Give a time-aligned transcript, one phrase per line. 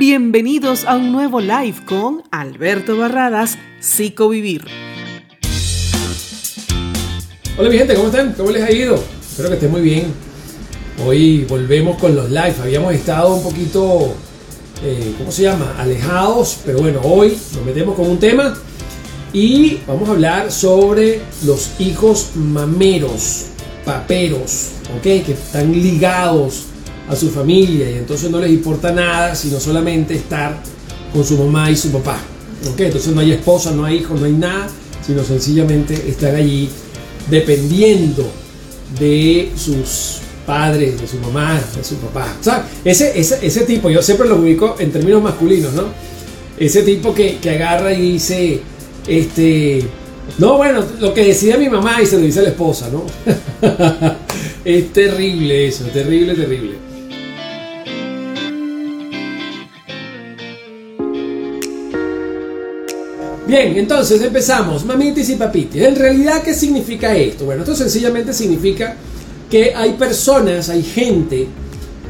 [0.00, 4.64] Bienvenidos a un nuevo live con Alberto Barradas, Psicovivir.
[7.58, 8.32] Hola mi gente, ¿cómo están?
[8.32, 8.94] ¿Cómo les ha ido?
[8.94, 10.06] Espero que estén muy bien.
[11.04, 12.54] Hoy volvemos con los live.
[12.62, 14.14] Habíamos estado un poquito,
[14.82, 15.74] eh, ¿cómo se llama?
[15.78, 18.56] Alejados, pero bueno, hoy nos metemos con un tema
[19.34, 23.48] y vamos a hablar sobre los hijos mameros,
[23.84, 25.02] paperos, ¿ok?
[25.02, 26.69] Que están ligados
[27.10, 30.62] a su familia y entonces no les importa nada sino solamente estar
[31.12, 32.18] con su mamá y su papá.
[32.72, 32.80] ¿ok?
[32.80, 34.68] Entonces no hay esposa, no hay hijos, no hay nada,
[35.04, 36.68] sino sencillamente están allí
[37.28, 38.30] dependiendo
[38.98, 42.36] de sus padres, de su mamá, de su papá.
[42.40, 45.84] O sea, ese, ese, ese tipo, yo siempre lo ubico en términos masculinos, ¿no?
[46.58, 48.60] Ese tipo que, que agarra y dice,
[49.06, 49.82] este,
[50.38, 53.04] no, bueno, lo que decía mi mamá y se lo dice a la esposa, ¿no?
[54.64, 56.89] es terrible eso, terrible, terrible.
[63.50, 64.84] Bien, entonces empezamos.
[64.84, 65.82] Mamitis y papitis.
[65.82, 67.46] En realidad, ¿qué significa esto?
[67.46, 68.94] Bueno, esto sencillamente significa
[69.50, 71.48] que hay personas, hay gente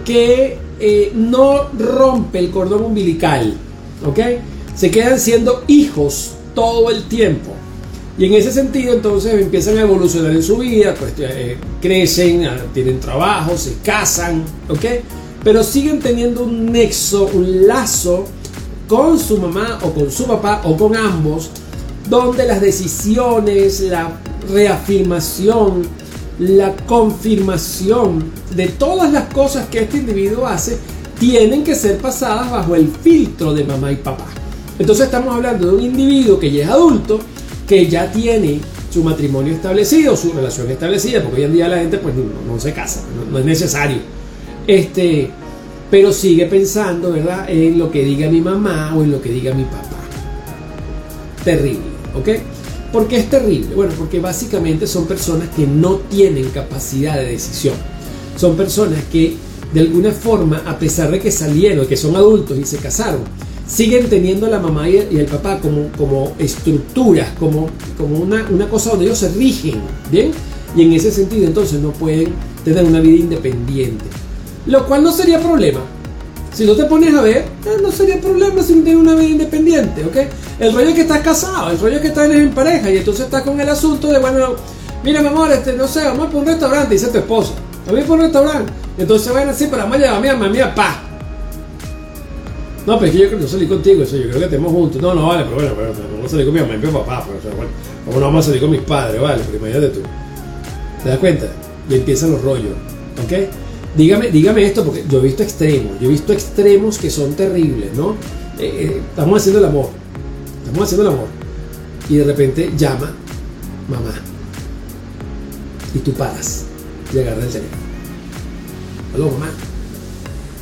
[0.05, 3.55] que eh, no rompe el cordón umbilical.
[4.05, 4.19] ¿Ok?
[4.75, 7.53] Se quedan siendo hijos todo el tiempo.
[8.19, 12.59] Y en ese sentido, entonces empiezan a evolucionar en su vida, pues eh, crecen, ah,
[12.75, 14.85] tienen trabajo, se casan, ¿ok?
[15.43, 18.27] Pero siguen teniendo un nexo, un lazo
[18.91, 21.49] con su mamá o con su papá o con ambos,
[22.09, 24.11] donde las decisiones, la
[24.53, 25.87] reafirmación,
[26.41, 30.77] la confirmación de todas las cosas que este individuo hace,
[31.21, 34.27] tienen que ser pasadas bajo el filtro de mamá y papá.
[34.77, 37.21] Entonces estamos hablando de un individuo que ya es adulto,
[37.69, 38.61] que ya tiene
[38.93, 42.73] su matrimonio establecido, su relación establecida, porque hoy en día la gente pues no, se
[42.73, 43.99] casa, no, no, es necesario.
[44.67, 45.31] Este,
[45.91, 49.53] pero sigue pensando, ¿verdad?, en lo que diga mi mamá o en lo que diga
[49.55, 49.97] mi papá.
[51.45, 51.81] Terrible,
[52.15, 52.29] ¿ok?
[52.93, 53.75] ¿Por qué es terrible?
[53.75, 57.75] Bueno, porque básicamente son personas que no tienen capacidad de decisión.
[58.37, 59.37] Son personas que
[59.73, 63.21] de alguna forma, a pesar de que salieron, que son adultos y se casaron,
[63.67, 68.69] siguen teniendo a la mamá y el papá como, como estructuras, como, como una, una
[68.69, 70.33] cosa donde ellos se rigen, ¿bien?
[70.77, 72.33] Y en ese sentido entonces no pueden
[72.65, 74.05] tener una vida independiente.
[74.67, 75.81] Lo cual no sería problema.
[76.53, 80.05] Si no te pones a ver, eh, no sería problema si tienes una vida independiente,
[80.05, 80.17] ¿ok?
[80.59, 83.27] El rollo es que estás casado, el rollo es que estás en pareja y entonces
[83.27, 84.57] estás con el asunto de, bueno,
[85.05, 87.53] mira mi amor, este, no sé, vamos a por un restaurante, dice tu esposa.
[87.87, 88.73] Vamos a por un restaurante.
[88.99, 91.03] Entonces van así, para más a mi mamá, mía, pa.
[92.87, 95.01] No, pero que yo creo que no salí contigo, eso, yo creo que estemos juntos.
[95.01, 97.25] No, no, vale, pero bueno, pero, vamos a salir con mi mamá y mi papá,
[97.27, 97.71] pero, pues, bueno,
[98.05, 99.43] ¿cómo no vamos a salir con mis padres, vale?
[99.43, 100.01] Porque imagínate tú.
[101.05, 101.47] ¿Te das cuenta?
[101.89, 102.73] Y empiezan los rollos,
[103.25, 103.49] ¿ok?
[103.97, 107.93] Dígame, dígame esto porque yo he visto extremos, yo he visto extremos que son terribles,
[107.97, 108.13] ¿no?
[108.59, 109.89] Eh, eh, estamos haciendo el amor,
[110.61, 111.27] estamos haciendo el amor
[112.09, 113.13] y de repente llama
[113.89, 114.15] mamá
[115.93, 116.67] y tú paras
[117.13, 117.83] y agarras el teléfono.
[119.15, 119.51] Aló, mamá.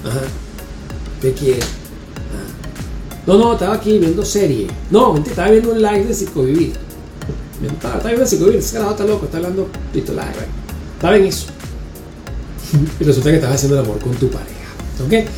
[0.06, 0.20] Ajá.
[1.20, 1.66] ¿Qué quieres?
[3.26, 4.68] No, no, estaba aquí viendo serie.
[4.90, 6.72] No, mentira, estaba viendo un live de psicovivir.
[7.62, 10.32] Estaba, estaba viendo psicovivir, ese carajo está loco, está hablando pistola.
[10.96, 11.48] Estaba en eso
[13.00, 14.52] y resulta que estás haciendo el amor con tu pareja.
[15.04, 15.28] ¿Ok?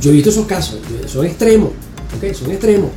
[0.00, 1.70] Yo he visto esos casos, son extremos,
[2.16, 2.34] ¿ok?
[2.34, 2.90] Son extremos.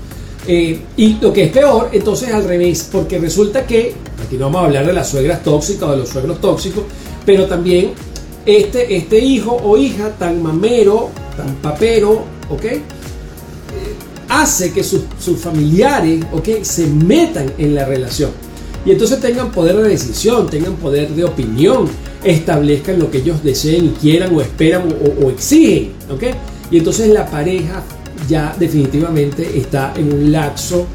[0.47, 3.94] Eh, y lo que es peor, entonces al revés, porque resulta que,
[4.25, 6.83] aquí no vamos a hablar de las suegras tóxicas o de los suegros tóxicos,
[7.25, 7.91] pero también
[8.45, 12.66] este, este hijo o hija tan mamero, tan papero, ¿ok?
[12.66, 12.81] Eh,
[14.28, 16.63] hace que sus, sus familiares, ¿ok?
[16.63, 18.31] Se metan en la relación.
[18.89, 21.88] Y entonces tengan poder de decisión, tengan poder de opinión,
[22.23, 24.81] establezcan lo que ellos deseen y quieran o esperan
[25.23, 25.91] o, exigen.
[26.09, 26.23] ¿ok?
[26.72, 27.83] Y entonces la pareja
[28.28, 30.88] ya definitivamente está en un lapso,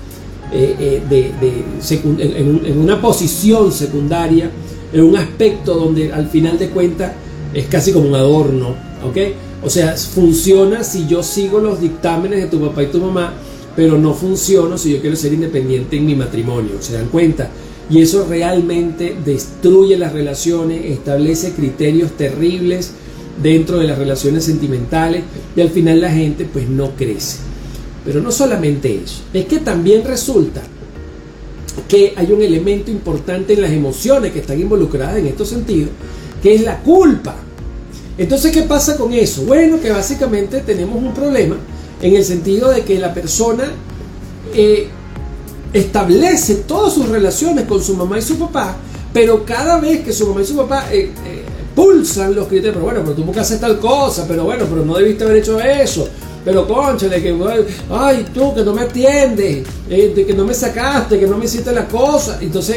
[0.53, 4.51] eh, eh, de, en, una posición secundaria,
[4.93, 7.13] en un aspecto donde al final de cuentas
[7.55, 8.75] es casi como un adorno.
[9.07, 9.19] ¿ok?
[9.63, 13.35] O sea, funciona si yo sigo los dictámenes de tu papá y tu mamá,
[13.77, 16.73] pero no funciona si yo quiero ser independiente en mi matrimonio.
[16.81, 17.49] ¿Se dan cuenta?
[17.91, 22.93] Y eso realmente destruye las relaciones, establece criterios terribles
[23.43, 25.23] dentro de las relaciones sentimentales
[25.55, 27.39] y al final la gente pues no crece.
[28.05, 30.63] Pero no solamente eso, es que también resulta
[31.89, 35.91] que hay un elemento importante en las emociones que están involucradas en estos sentidos,
[36.43, 37.37] que es la culpa.
[38.17, 39.43] Entonces, ¿qué pasa con eso?
[39.43, 41.57] Bueno, que básicamente tenemos un problema
[42.01, 43.65] en el sentido de que la persona
[44.55, 44.89] eh,
[45.75, 48.77] establece todas sus relaciones con su mamá y su papá,
[49.13, 51.43] pero cada vez que su mamá y su papá eh, eh,
[51.75, 54.95] pulsan los criterios, pero bueno, pero tú nunca haces tal cosa, pero bueno, pero no
[54.97, 56.09] debiste haber hecho eso,
[56.45, 57.37] pero conchale, que
[57.91, 61.73] ay, tú que no me atiendes, eh, que no me sacaste, que no me hiciste
[61.73, 62.39] la cosa.
[62.41, 62.77] Entonces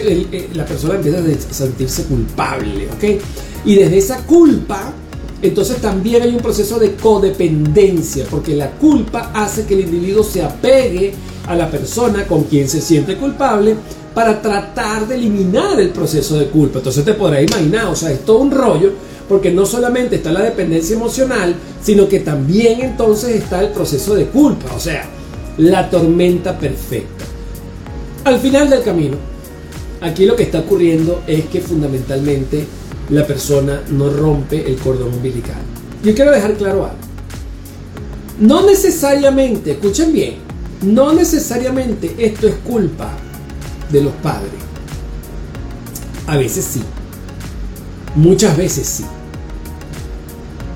[0.55, 3.21] la persona empieza a sentirse culpable, ¿ok?
[3.65, 4.93] Y desde esa culpa,
[5.41, 10.41] entonces también hay un proceso de codependencia, porque la culpa hace que el individuo se
[10.41, 11.13] apegue
[11.47, 13.75] a la persona con quien se siente culpable
[14.13, 16.79] para tratar de eliminar el proceso de culpa.
[16.79, 18.91] Entonces te podrás imaginar, o sea, es todo un rollo,
[19.29, 24.25] porque no solamente está la dependencia emocional, sino que también entonces está el proceso de
[24.25, 25.05] culpa, o sea,
[25.57, 27.25] la tormenta perfecta.
[28.23, 29.17] Al final del camino,
[30.01, 32.65] aquí lo que está ocurriendo es que fundamentalmente
[33.09, 35.61] la persona no rompe el cordón umbilical.
[36.03, 36.97] Yo quiero dejar claro algo.
[38.39, 40.46] No necesariamente, escuchen bien,
[40.81, 43.11] no necesariamente esto es culpa
[43.91, 44.51] de los padres.
[46.27, 46.81] A veces sí.
[48.15, 49.05] Muchas veces sí.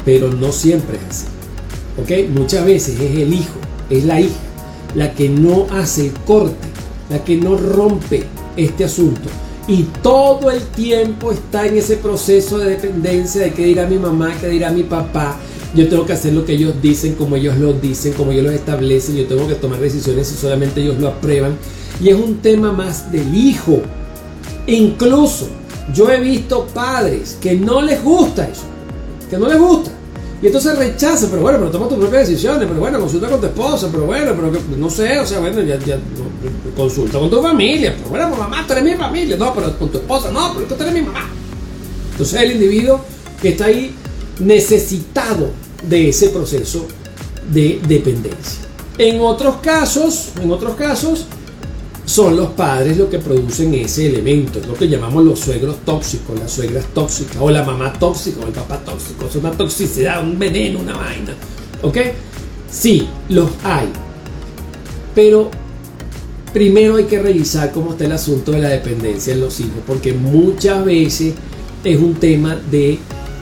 [0.05, 1.25] Pero no siempre es así.
[2.01, 2.29] ¿Ok?
[2.29, 3.59] Muchas veces es el hijo,
[3.89, 4.39] es la hija,
[4.95, 6.67] la que no hace el corte,
[7.09, 8.23] la que no rompe
[8.55, 9.29] este asunto.
[9.67, 14.33] Y todo el tiempo está en ese proceso de dependencia de qué dirá mi mamá,
[14.39, 15.37] qué dirá mi papá.
[15.73, 18.51] Yo tengo que hacer lo que ellos dicen, como ellos lo dicen, como ellos lo
[18.51, 19.15] establecen.
[19.15, 21.55] Yo tengo que tomar decisiones si solamente ellos lo aprueban.
[22.01, 23.81] Y es un tema más del hijo.
[24.67, 25.47] Incluso
[25.93, 28.63] yo he visto padres que no les gusta eso.
[29.29, 29.91] Que no les gusta.
[30.41, 33.45] Y entonces rechaza, pero bueno, pero toma tus propias decisiones, pero bueno, consulta con tu
[33.45, 35.99] esposa, pero bueno, pero no sé, o sea, bueno, ya, ya
[36.75, 39.89] consulta con tu familia, pero bueno, pues mamá, tú eres mi familia, no, pero con
[39.89, 41.29] tu esposa, no, pero tú eres mi mamá.
[42.11, 43.01] Entonces el individuo
[43.39, 43.93] que está ahí
[44.41, 45.49] necesitado
[45.87, 46.85] de ese proceso
[47.51, 48.61] de dependencia.
[48.97, 51.25] En otros casos, en otros casos,
[52.05, 56.51] son los padres los que producen ese elemento, lo que llamamos los suegros tóxicos, las
[56.51, 60.79] suegras tóxicas, o la mamá tóxica, o el papá tóxico, es una toxicidad, un veneno,
[60.79, 61.33] una vaina.
[61.81, 61.97] ¿Ok?
[62.69, 63.87] Sí, los hay.
[65.15, 65.49] Pero
[66.53, 70.13] primero hay que revisar cómo está el asunto de la dependencia en los hijos, porque
[70.13, 71.33] muchas veces
[71.83, 72.99] es un tema de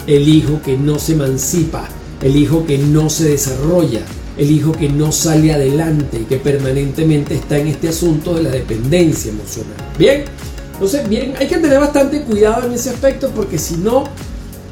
[0.10, 1.88] el hijo que no se emancipa,
[2.24, 4.02] el hijo que no se desarrolla,
[4.38, 9.32] el hijo que no sale adelante, que permanentemente está en este asunto de la dependencia
[9.32, 9.76] emocional.
[10.00, 10.24] Bien,
[10.74, 14.06] entonces, bien, hay que tener bastante cuidado en ese aspecto porque si no,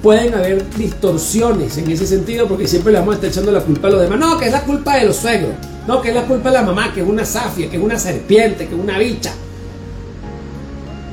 [0.01, 3.89] pueden haber distorsiones en ese sentido porque siempre le vamos a estar echando la culpa
[3.89, 4.19] a los demás.
[4.19, 5.51] No, que es la culpa de los suegros.
[5.87, 7.99] No, que es la culpa de la mamá, que es una safia, que es una
[7.99, 9.33] serpiente, que es una bicha.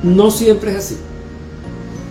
[0.01, 0.97] No siempre es así.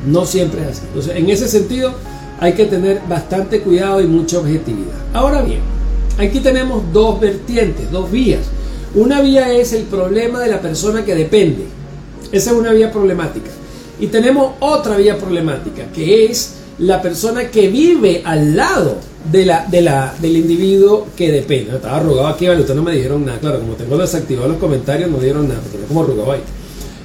[0.07, 0.83] No siempre es así.
[0.87, 1.93] Entonces, en ese sentido,
[2.41, 4.95] hay que tener bastante cuidado y mucha objetividad.
[5.13, 5.61] Ahora bien,
[6.19, 8.43] Aquí tenemos dos vertientes, dos vías.
[8.95, 11.65] Una vía es el problema de la persona que depende.
[12.31, 13.51] Esa es una vía problemática.
[13.99, 18.99] Y tenemos otra vía problemática, que es la persona que vive al lado
[19.31, 21.75] de la, de la, del individuo que depende.
[21.75, 23.39] Estaba arrugado aquí, vale, ustedes no me dijeron nada.
[23.39, 26.43] Claro, como tengo desactivado los comentarios, no dieron nada, porque como arrugado ahí.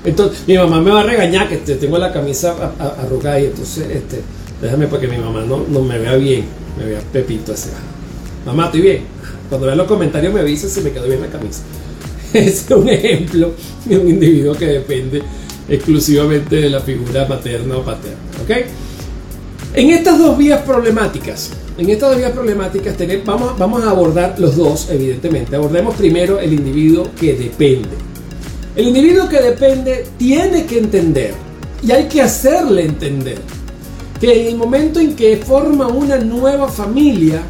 [0.05, 2.55] Entonces, mi mamá me va a regañar que tengo la camisa
[3.03, 3.45] arrugada ahí.
[3.45, 4.21] Entonces, este,
[4.61, 6.45] déjame para que mi mamá no, no me vea bien,
[6.77, 7.73] me vea pepito hacia
[8.45, 9.01] mamá, estoy bien.
[9.49, 11.61] Cuando vean los comentarios me avisa si me quedó bien la camisa.
[12.33, 13.53] es un ejemplo
[13.85, 15.21] de un individuo que depende
[15.67, 18.17] exclusivamente de la figura materna o paterna.
[18.43, 18.65] ¿Ok?
[19.73, 24.55] En estas dos vías problemáticas, en estas dos vías problemáticas vamos, vamos a abordar los
[24.55, 25.55] dos, evidentemente.
[25.55, 27.89] Abordemos primero el individuo que depende.
[28.75, 31.33] El individuo que depende tiene que entender,
[31.81, 33.39] y hay que hacerle entender,
[34.19, 37.41] que en el momento en que forma una nueva familia,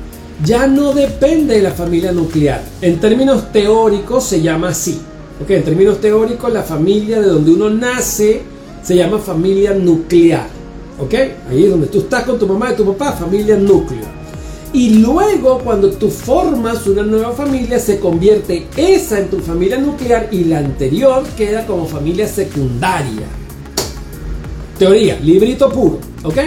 [0.43, 2.61] ya no depende de la familia nuclear.
[2.81, 4.99] En términos teóricos se llama así.
[5.43, 8.41] Okay, en términos teóricos, la familia de donde uno nace
[8.83, 10.47] se llama familia nuclear.
[10.99, 11.13] ¿Ok?
[11.49, 14.18] Ahí es donde tú estás con tu mamá y tu papá, familia núcleo.
[14.71, 20.29] Y luego, cuando tú formas una nueva familia, se convierte esa en tu familia nuclear
[20.31, 23.25] y la anterior queda como familia secundaria.
[24.77, 26.37] Teoría, librito puro, ¿ok?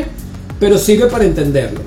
[0.61, 1.81] Pero sirve para entenderlo.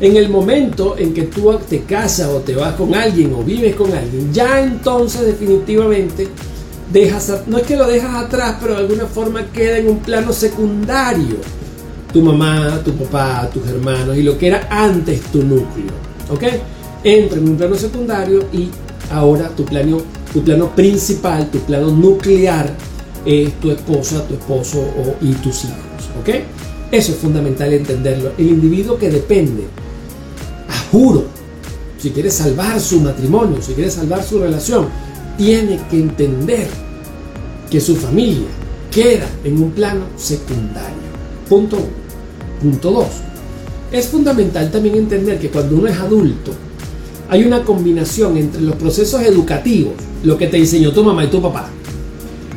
[0.00, 3.76] En el momento en que tú te casas o te vas con alguien o vives
[3.76, 6.26] con alguien, ya entonces definitivamente
[6.90, 10.32] dejas, no es que lo dejas atrás, pero de alguna forma queda en un plano
[10.32, 11.36] secundario.
[12.12, 15.92] Tu mamá, tu papá, tus hermanos y lo que era antes tu núcleo.
[16.30, 16.44] ¿Ok?
[17.04, 18.68] Entra en un plano secundario y
[19.10, 19.98] ahora tu plano,
[20.32, 22.74] tu plano principal, tu plano nuclear
[23.24, 24.84] es tu esposa, tu esposo
[25.20, 26.10] y tus hijos.
[26.20, 26.28] ¿Ok?
[26.90, 28.32] Eso es fundamental entenderlo.
[28.36, 29.64] El individuo que depende
[30.92, 31.24] juro,
[31.98, 34.88] si quiere salvar su matrimonio, si quiere salvar su relación,
[35.38, 36.68] tiene que entender
[37.70, 38.48] que su familia
[38.90, 41.10] queda en un plano secundario.
[41.48, 41.78] Punto.
[42.62, 43.06] Punto.
[43.90, 46.52] Es fundamental también entender que cuando uno es adulto,
[47.28, 51.42] hay una combinación entre los procesos educativos, lo que te enseñó tu mamá y tu
[51.42, 51.68] papá,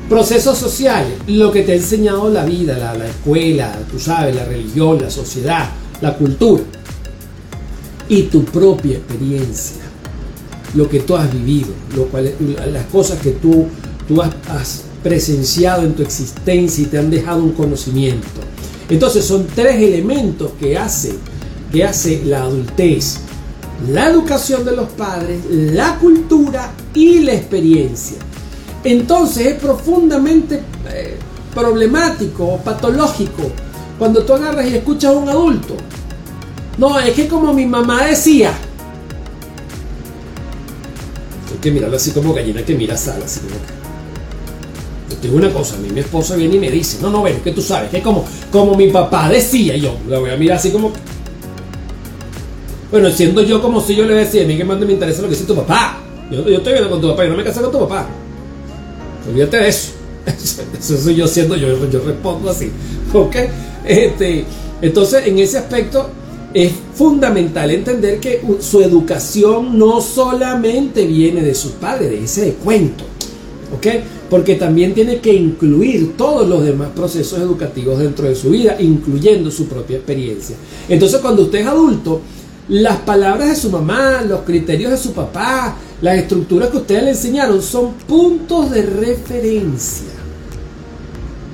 [0.07, 4.45] procesos sociales, lo que te ha enseñado la vida, la, la escuela, tú sabes, la
[4.45, 5.69] religión, la sociedad,
[6.01, 6.63] la cultura,
[8.07, 9.81] y tu propia experiencia,
[10.75, 12.07] lo que tú has vivido, lo
[12.71, 13.65] las cosas que tú,
[14.07, 18.44] tú has, has presenciado en tu existencia y te han dejado un conocimiento.
[18.89, 21.15] Entonces son tres elementos que hace,
[21.71, 23.17] que hace la adultez.
[23.89, 28.17] La educación de los padres, la cultura y la experiencia.
[28.83, 31.17] Entonces es profundamente eh,
[31.53, 33.51] problemático o patológico
[33.97, 35.75] cuando tú agarras y escuchas a un adulto.
[36.77, 38.53] No, es que como mi mamá decía.
[41.51, 43.55] Hay que mirarlo así como gallina que mira sal, así como
[45.25, 47.39] Yo tengo una cosa, a mí mi esposa viene y me dice, no, no, ven,
[47.43, 50.71] que tú sabes, que como, como mi papá decía, yo la voy a mirar así
[50.71, 50.91] como...
[52.91, 55.27] Bueno, siendo yo como si yo le decía, a mí que más me interesa lo
[55.27, 55.99] que dice tu papá.
[56.31, 58.07] Yo, yo estoy viendo con tu papá, y no me casé con tu papá.
[59.27, 59.91] Olvídate de eso.
[60.79, 62.71] Eso soy yo siendo yo, yo respondo así.
[63.13, 63.35] ¿Ok?
[63.85, 64.45] Este,
[64.81, 66.09] entonces, en ese aspecto
[66.53, 73.03] es fundamental entender que su educación no solamente viene de sus padres, de ese cuento.
[73.75, 73.87] ¿Ok?
[74.29, 79.51] Porque también tiene que incluir todos los demás procesos educativos dentro de su vida, incluyendo
[79.51, 80.55] su propia experiencia.
[80.89, 82.21] Entonces, cuando usted es adulto,
[82.67, 87.09] las palabras de su mamá, los criterios de su papá, las estructuras que ustedes le
[87.11, 90.07] enseñaron son puntos de referencia.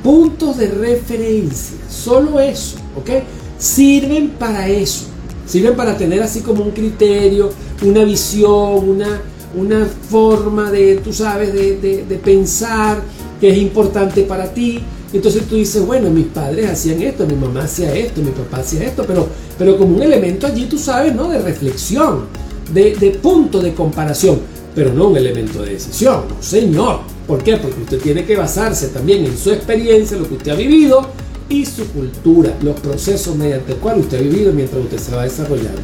[0.02, 1.78] Puntos de referencia.
[1.90, 3.10] Solo eso, ¿ok?
[3.58, 5.06] Sirven para eso.
[5.46, 7.52] Sirven para tener así como un criterio,
[7.84, 9.22] una visión, una,
[9.56, 13.02] una forma de, tú sabes, de, de pensar
[13.40, 14.80] que es importante para ti.
[15.14, 18.84] Entonces tú dices, bueno, mis padres hacían esto, mi mamá hacía esto, mi papá hacía
[18.84, 19.28] esto, pero,
[19.58, 21.28] pero como un elemento allí, tú sabes, ¿no?
[21.28, 22.28] De reflexión,
[22.74, 24.40] de, de punto de comparación,
[24.74, 27.00] pero no un elemento de decisión, no, señor.
[27.28, 27.58] ¿Por qué?
[27.58, 31.06] Porque usted tiene que basarse también en su experiencia, lo que usted ha vivido
[31.50, 35.24] y su cultura, los procesos mediante el cual usted ha vivido mientras usted se va
[35.24, 35.82] desarrollando.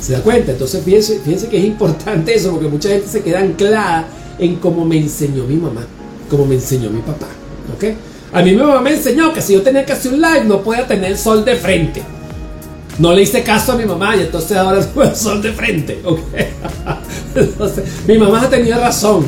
[0.00, 0.52] ¿Se da cuenta?
[0.52, 4.06] Entonces fíjense, fíjense que es importante eso, porque mucha gente se queda anclada
[4.38, 5.86] en cómo me enseñó mi mamá,
[6.28, 7.28] cómo me enseñó mi papá.
[7.74, 7.84] ¿Ok?
[8.32, 10.62] A mí mi mamá me enseñó que si yo tenía que hacer un live no
[10.62, 12.02] podía tener sol de frente.
[12.98, 16.00] No le hice caso a mi mamá y entonces ahora el sol de frente.
[16.04, 16.48] Okay.
[17.34, 19.24] Entonces, mi mamá ha tenido razón.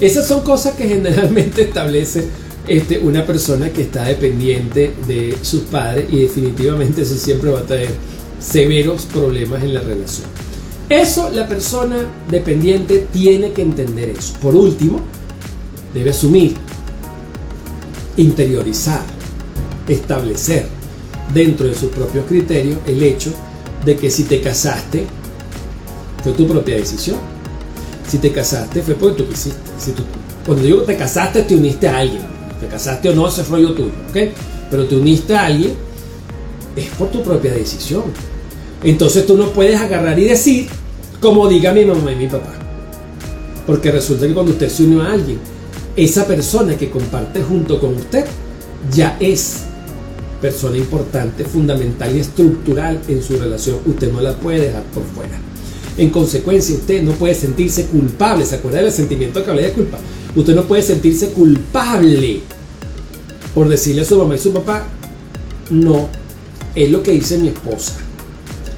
[0.00, 2.26] Esas son cosas que generalmente establece
[2.66, 7.64] este, una persona que está dependiente de sus padres y definitivamente eso siempre va a
[7.64, 7.90] traer
[8.42, 10.26] severos problemas en la relación.
[10.88, 11.96] Eso la persona
[12.28, 14.34] dependiente tiene que entender eso.
[14.42, 15.00] Por último,
[15.94, 16.54] debe asumir
[18.16, 19.02] interiorizar,
[19.88, 20.66] establecer
[21.32, 23.32] dentro de sus propios criterios el hecho
[23.84, 25.06] de que si te casaste
[26.22, 27.16] fue tu propia decisión.
[28.06, 29.60] Si te casaste fue porque tú quisiste.
[29.78, 30.02] Si tú,
[30.44, 32.22] cuando digo te casaste te uniste a alguien.
[32.60, 33.92] Te casaste o no, ese yo tuyo.
[34.10, 34.34] ¿ok?
[34.70, 35.74] Pero te uniste a alguien
[36.76, 38.04] es por tu propia decisión.
[38.84, 40.68] Entonces tú no puedes agarrar y decir
[41.20, 42.52] como diga mi mamá y mi papá.
[43.66, 45.38] Porque resulta que cuando usted se unió a alguien
[45.94, 48.24] esa persona que comparte junto con usted
[48.92, 49.64] ya es
[50.40, 53.78] persona importante, fundamental y estructural en su relación.
[53.86, 55.38] Usted no la puede dejar por fuera.
[55.96, 58.44] En consecuencia, usted no puede sentirse culpable.
[58.44, 59.98] ¿Se acuerda del sentimiento que hablé de culpa?
[60.34, 62.40] Usted no puede sentirse culpable
[63.54, 64.86] por decirle a su mamá y su papá,
[65.70, 66.08] no,
[66.74, 67.94] es lo que dice mi esposa,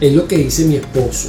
[0.01, 1.29] es lo que dice mi esposo.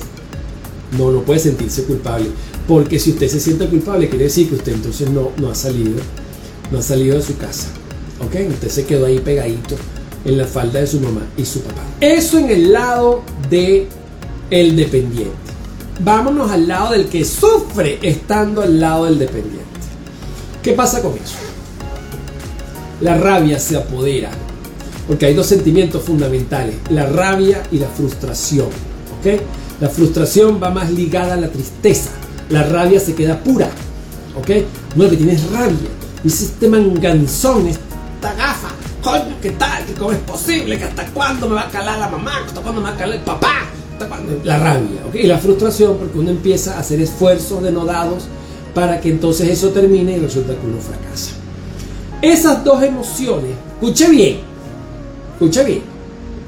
[0.98, 2.27] No, no puede sentirse culpable.
[2.67, 6.00] Porque si usted se siente culpable, quiere decir que usted entonces no, no ha salido,
[6.72, 7.67] no ha salido de su casa.
[8.25, 8.36] ¿Ok?
[8.50, 9.75] Usted se quedó ahí pegadito
[10.24, 11.84] en la falda de su mamá y su papá.
[12.01, 13.88] Eso en el lado de
[14.50, 15.36] el dependiente.
[16.00, 19.63] Vámonos al lado del que sufre estando al lado del dependiente.
[20.62, 21.38] ¿Qué pasa con eso?
[23.01, 24.31] La rabia se apodera.
[25.07, 28.67] Porque hay dos sentimientos fundamentales, la rabia y la frustración.
[29.19, 29.41] ¿Ok?
[29.79, 32.12] La frustración va más ligada a la tristeza
[32.50, 33.69] la rabia se queda pura.
[34.38, 34.50] ¿Ok?
[34.95, 35.89] No que tienes rabia.
[36.24, 38.69] Dice este manganzón, esta gafa.
[39.01, 39.83] Coño, ¿qué tal?
[39.97, 40.77] ¿Cómo es posible?
[40.77, 42.43] ¿Que hasta cuándo me va a calar la mamá?
[42.45, 43.65] ¿Hasta cuándo me va a calar el papá?
[44.43, 45.15] La rabia, ¿ok?
[45.15, 48.25] Y la frustración, porque uno empieza a hacer esfuerzos denodados
[48.74, 51.31] para que entonces eso termine y resulta que uno fracasa.
[52.21, 54.39] Esas dos emociones, escuche bien,
[55.36, 55.82] escuche bien.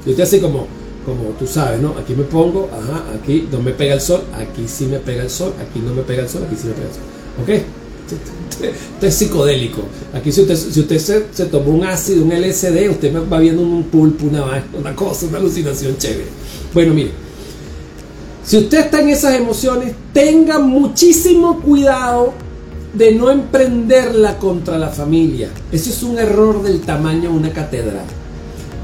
[0.04, 0.66] Y usted hace como,
[1.04, 1.94] como tú sabes, ¿no?
[1.98, 5.30] Aquí me pongo, ajá, aquí no me pega el sol, aquí sí me pega el
[5.30, 7.02] sol, aquí no me pega el sol, aquí sí me pega el sol.
[7.42, 7.64] ¿Ok?
[8.58, 9.82] Esto es psicodélico.
[10.12, 10.98] Aquí si usted, si usted
[11.32, 15.38] se, tomó un ácido, un LSD, usted va viendo un pulpo, una, una cosa, una
[15.38, 16.26] alucinación chévere.
[16.74, 17.10] Bueno, mire,
[18.44, 22.32] Si usted está en esas emociones, tenga muchísimo cuidado
[22.94, 25.50] de no emprenderla contra la familia.
[25.70, 28.06] Ese es un error del tamaño de una catedral.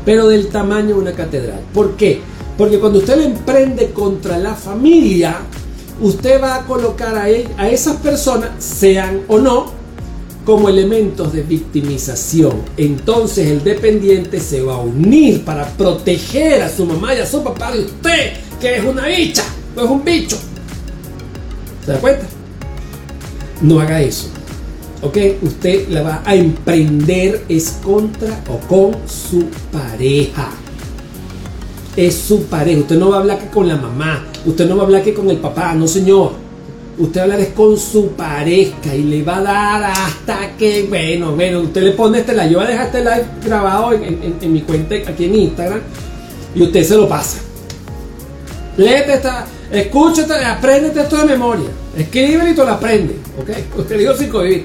[0.04, 1.60] Pero del tamaño de una catedral.
[1.72, 2.20] ¿Por qué?
[2.58, 5.38] Porque cuando usted la emprende contra la familia,
[6.00, 9.84] usted va a colocar a, a esas personas, sean o no,
[10.44, 12.62] como elementos de victimización.
[12.76, 17.42] Entonces el dependiente se va a unir para proteger a su mamá y a su
[17.42, 19.44] papá de usted, que es una bicha,
[19.74, 20.36] no es un bicho.
[21.84, 22.26] ¿Se da cuenta?
[23.62, 24.28] No haga eso.
[25.04, 25.18] ¿Ok?
[25.42, 30.48] Usted la va a emprender es contra o con su pareja.
[31.94, 32.80] Es su pareja.
[32.80, 34.24] Usted no va a hablar que con la mamá.
[34.46, 35.74] Usted no va a hablar que con el papá.
[35.74, 36.32] No, señor.
[36.96, 40.86] Usted va a hablar es con su pareja y le va a dar hasta que,
[40.88, 42.50] bueno, bueno, usted le pone este live.
[42.50, 45.80] Yo voy a dejar este live grabado en, mi cuenta aquí en Instagram
[46.54, 47.40] y usted se lo pasa.
[48.78, 51.68] Léete esta, escúchate, apréndete esto de memoria.
[51.96, 53.16] Escríbelo y tú lo aprende.
[53.38, 53.50] ¿Ok?
[53.78, 54.64] Usted digo sin cohibir.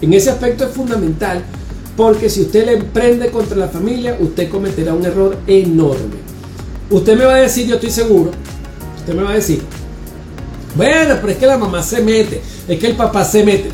[0.00, 1.42] En ese aspecto es fundamental
[1.96, 6.16] porque si usted le emprende contra la familia, usted cometerá un error enorme.
[6.90, 8.30] Usted me va a decir, yo estoy seguro,
[8.98, 9.62] usted me va a decir,
[10.76, 13.70] bueno, pero es que la mamá se mete, es que el papá se mete.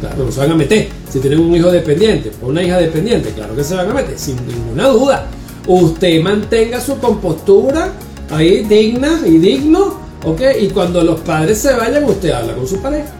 [0.00, 0.88] Claro, no se van a meter.
[1.10, 4.18] Si tienen un hijo dependiente o una hija dependiente, claro que se van a meter,
[4.18, 5.26] sin ninguna duda.
[5.66, 7.92] Usted mantenga su compostura
[8.30, 10.40] ahí digna y digno, ¿ok?
[10.60, 13.12] Y cuando los padres se vayan, usted habla con su pareja.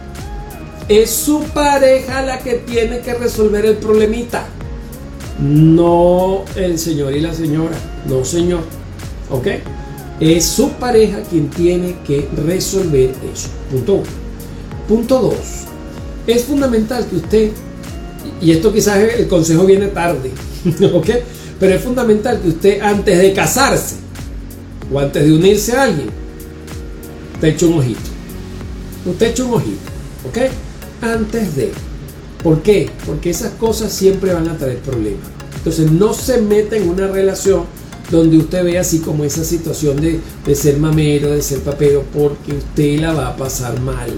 [0.87, 4.45] Es su pareja la que tiene que resolver el problemita.
[5.39, 7.75] No el señor y la señora.
[8.07, 8.61] No, señor.
[9.31, 9.47] ¿Ok?
[10.19, 13.49] Es su pareja quien tiene que resolver eso.
[13.71, 14.03] Punto uno.
[14.87, 15.65] Punto dos.
[16.27, 17.51] Es fundamental que usted,
[18.39, 20.31] y esto quizás el consejo viene tarde,
[20.93, 21.09] ¿ok?
[21.59, 23.95] Pero es fundamental que usted antes de casarse
[24.91, 26.09] o antes de unirse a alguien,
[27.41, 27.99] te eche un ojito.
[29.05, 29.91] Usted eche un ojito,
[30.29, 30.37] ¿ok?
[31.05, 31.71] Antes de.
[32.41, 32.89] ¿Por qué?
[33.05, 35.27] Porque esas cosas siempre van a traer problemas.
[35.57, 37.65] Entonces no se meta en una relación
[38.09, 42.99] donde usted ve así como esa situación de, ser mamero, de ser papero, porque usted
[42.99, 44.09] la va a pasar mal,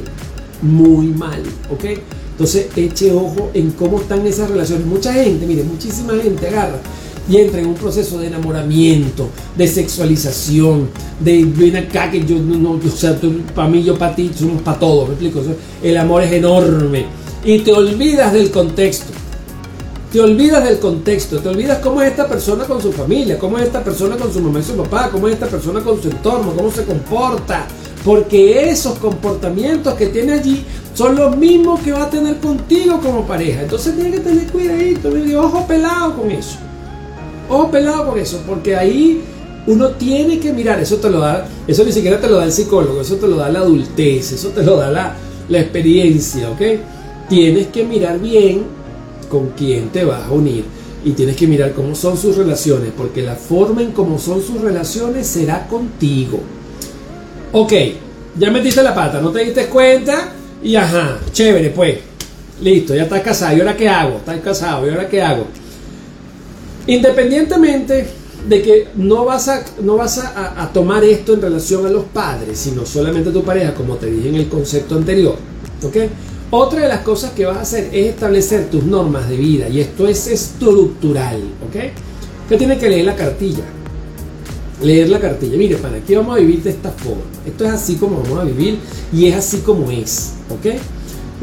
[0.61, 1.85] muy mal, ¿ok?
[2.31, 4.85] Entonces eche ojo en cómo están esas relaciones.
[4.85, 6.79] Mucha gente, mire, muchísima gente agarra
[7.29, 12.71] y entra en un proceso de enamoramiento, de sexualización, de ven acá que yo no,
[12.71, 13.17] o sea,
[13.53, 15.41] para mí, yo para ti, somos para todos, me explico.
[15.83, 17.05] el amor es enorme
[17.43, 19.13] y te olvidas del contexto.
[20.11, 23.65] Te olvidas del contexto, te olvidas cómo es esta persona con su familia, cómo es
[23.65, 26.53] esta persona con su mamá y su papá, cómo es esta persona con su entorno,
[26.55, 27.67] cómo se comporta.
[28.05, 30.63] Porque esos comportamientos que tiene allí
[30.93, 33.63] son los mismos que va a tener contigo como pareja.
[33.63, 35.09] Entonces tiene que tener cuidadito,
[35.39, 36.57] ojo pelado con eso.
[37.49, 39.21] Ojo pelado con eso, porque ahí
[39.67, 42.51] uno tiene que mirar, eso te lo da, eso ni siquiera te lo da el
[42.51, 45.15] psicólogo, eso te lo da la adultez, eso te lo da la,
[45.49, 46.61] la experiencia, ¿ok?
[47.29, 48.63] Tienes que mirar bien
[49.29, 50.63] con quién te vas a unir
[51.03, 54.61] y tienes que mirar cómo son sus relaciones, porque la forma en cómo son sus
[54.61, 56.39] relaciones será contigo.
[57.51, 57.73] Ok,
[58.37, 60.33] ya metiste la pata, no te diste cuenta
[60.63, 61.97] y ajá, chévere, pues.
[62.61, 63.55] Listo, ya estás casado.
[63.55, 64.17] ¿Y ahora qué hago?
[64.17, 64.87] Estás casado.
[64.87, 65.45] ¿Y ahora qué hago?
[66.87, 68.07] Independientemente
[68.47, 72.05] de que no vas, a, no vas a, a, tomar esto en relación a los
[72.05, 75.35] padres, sino solamente a tu pareja, como te dije en el concepto anterior.
[75.83, 75.97] ¿Ok?
[76.49, 79.81] Otra de las cosas que vas a hacer es establecer tus normas de vida y
[79.81, 81.91] esto es estructural, ¿ok?
[82.47, 83.65] ¿Qué tiene que leer la cartilla?
[84.81, 85.57] Leer la cartilla.
[85.57, 87.23] Mire, para aquí vamos a vivir de esta forma.
[87.45, 88.79] Esto es así como vamos a vivir
[89.11, 90.77] y es así como es, ¿ok?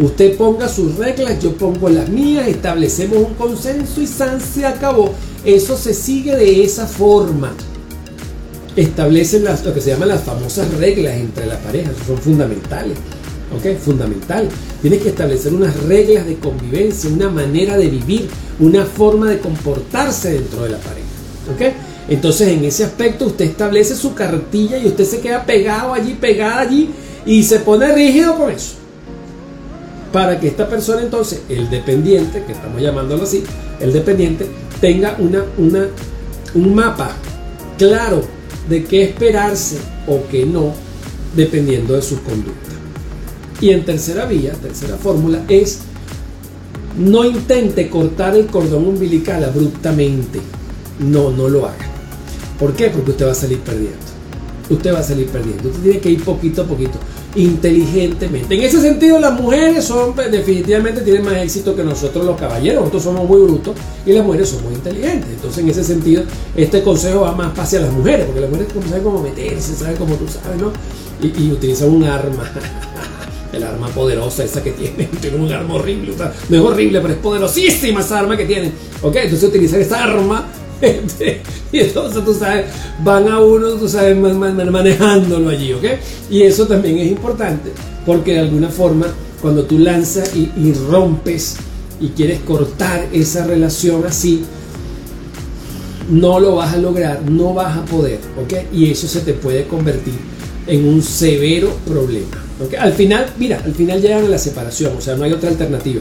[0.03, 5.13] Usted ponga sus reglas, yo pongo las mías, establecemos un consenso y San se acabó.
[5.45, 7.53] Eso se sigue de esa forma.
[8.77, 12.97] Establecen las, lo que se llaman las famosas reglas entre las parejas, son fundamentales.
[13.55, 13.79] ¿ok?
[13.79, 14.49] Fundamental.
[14.83, 18.29] Tienes que establecer unas reglas de convivencia, una manera de vivir,
[18.59, 21.07] una forma de comportarse dentro de la pareja,
[21.55, 21.75] ¿ok?
[22.09, 26.61] Entonces en ese aspecto usted establece su cartilla y usted se queda pegado allí, pegada
[26.61, 26.91] allí
[27.25, 28.75] y se pone rígido con eso.
[30.15, 33.43] Para que esta persona entonces, el dependiente, que estamos llamándolo así,
[33.81, 34.47] el dependiente,
[34.81, 35.45] tenga una,
[36.55, 37.11] un mapa
[37.77, 38.23] claro
[38.69, 40.73] de qué esperarse o qué no,
[41.35, 42.75] dependiendo de sus conductas.
[43.61, 45.81] Y en tercera vía, tercera fórmula, es
[46.97, 50.39] no intente cortar el cordón umbilical abruptamente.
[51.01, 51.91] No, no lo haga.
[52.61, 52.89] ¿Por qué?
[52.89, 53.99] Porque usted va a salir perdiendo.
[54.71, 55.71] usted va a salir perdiendo.
[55.71, 57.01] Usted tiene que ir poquito a poquito,
[57.37, 58.55] inteligentemente.
[58.55, 62.81] En ese sentido, las mujeres son pues, definitivamente tienen más éxito que nosotros los caballeros.
[62.81, 63.75] Nosotros somos muy brutos
[64.07, 65.31] y las mujeres son muy inteligentes.
[65.31, 66.23] Entonces, en ese sentido,
[66.57, 70.15] este consejo va más hacia las mujeres, porque las mujeres saben cómo meterse, saben cómo
[70.17, 70.73] tú sabes, ¿no?
[71.23, 72.51] Y, utilizan un arma.
[73.53, 76.13] el arma poderosa esa que tienen, tienen un arma horrible,
[76.49, 80.49] no es horrible, pero es poderosísima esa arma que tienen, ok, entonces utilizan esa arma
[81.73, 82.67] y entonces tú sabes,
[83.03, 85.85] van a uno, tú sabes, manejándolo allí, ¿ok?
[86.31, 87.71] Y eso también es importante,
[88.07, 89.07] porque de alguna forma,
[89.41, 91.57] cuando tú lanzas y, rompes
[92.01, 94.45] y quieres cortar esa relación así,
[96.11, 98.73] no lo vas a lograr, no vas a poder, ¿ok?
[98.73, 100.15] Y eso se te puede convertir
[100.67, 102.43] en un severo problema.
[102.65, 102.75] ¿ok?
[102.79, 106.01] Al final, mira, al final llegan a la separación, o sea, no hay otra alternativa.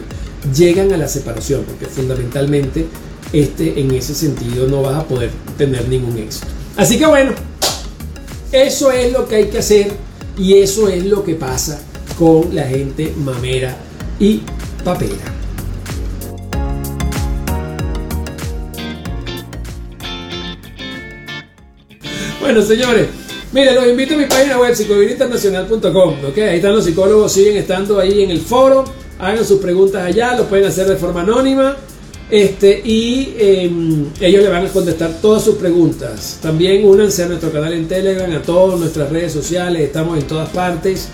[0.54, 2.86] Llegan a la separación, porque fundamentalmente
[3.34, 6.48] este, en ese sentido no vas a poder tener ningún éxito.
[6.78, 7.32] Así que bueno,
[8.52, 9.92] eso es lo que hay que hacer
[10.38, 11.82] y eso es lo que pasa
[12.18, 13.76] con la gente mamera
[14.20, 14.42] y
[14.84, 15.34] papera.
[22.40, 23.08] Bueno, señores,
[23.52, 26.38] miren, los invito a mi página web psicovivinternacional.com, ¿ok?
[26.38, 28.84] Ahí están los psicólogos, siguen estando ahí en el foro,
[29.18, 31.76] hagan sus preguntas allá, lo pueden hacer de forma anónima.
[32.34, 36.40] Este, y em, ellos le van a contestar todas sus preguntas.
[36.42, 40.50] También únanse a nuestro canal en Telegram, a todas nuestras redes sociales, estamos en todas
[40.50, 41.10] partes.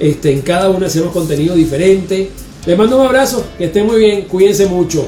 [0.00, 2.30] Este, en cada una hacemos contenido diferente.
[2.64, 5.06] Les mando un abrazo, que estén muy bien, cuídense mucho.